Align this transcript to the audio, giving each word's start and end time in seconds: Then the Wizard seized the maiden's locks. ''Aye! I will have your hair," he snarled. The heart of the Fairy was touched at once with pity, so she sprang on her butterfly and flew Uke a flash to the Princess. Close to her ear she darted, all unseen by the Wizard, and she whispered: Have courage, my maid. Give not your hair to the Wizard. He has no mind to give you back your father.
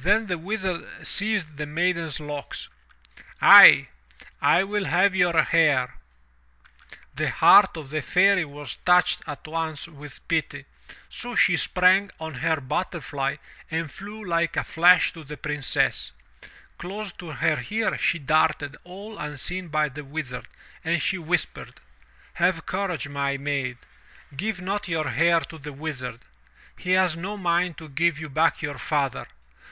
Then 0.00 0.28
the 0.28 0.38
Wizard 0.38 0.86
seized 1.04 1.56
the 1.56 1.66
maiden's 1.66 2.20
locks. 2.20 2.68
''Aye! 3.42 3.88
I 4.40 4.62
will 4.62 4.84
have 4.84 5.12
your 5.16 5.42
hair," 5.42 5.88
he 5.88 5.88
snarled. 5.88 7.16
The 7.16 7.30
heart 7.30 7.76
of 7.76 7.90
the 7.90 8.00
Fairy 8.00 8.44
was 8.44 8.76
touched 8.86 9.22
at 9.26 9.44
once 9.48 9.88
with 9.88 10.26
pity, 10.28 10.66
so 11.10 11.34
she 11.34 11.56
sprang 11.56 12.12
on 12.20 12.34
her 12.34 12.60
butterfly 12.60 13.38
and 13.72 13.90
flew 13.90 14.20
Uke 14.40 14.56
a 14.58 14.62
flash 14.62 15.12
to 15.14 15.24
the 15.24 15.36
Princess. 15.36 16.12
Close 16.78 17.10
to 17.14 17.30
her 17.32 17.60
ear 17.68 17.98
she 17.98 18.20
darted, 18.20 18.76
all 18.84 19.18
unseen 19.18 19.66
by 19.66 19.88
the 19.88 20.04
Wizard, 20.04 20.46
and 20.84 21.02
she 21.02 21.18
whispered: 21.18 21.80
Have 22.34 22.66
courage, 22.66 23.08
my 23.08 23.36
maid. 23.36 23.78
Give 24.36 24.60
not 24.60 24.86
your 24.86 25.08
hair 25.08 25.40
to 25.40 25.58
the 25.58 25.72
Wizard. 25.72 26.20
He 26.78 26.92
has 26.92 27.16
no 27.16 27.36
mind 27.36 27.76
to 27.78 27.88
give 27.88 28.20
you 28.20 28.28
back 28.28 28.62
your 28.62 28.78
father. 28.78 29.26